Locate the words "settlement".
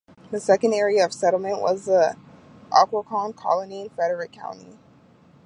1.13-1.61